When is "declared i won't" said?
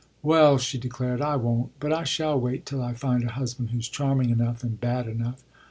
0.79-1.79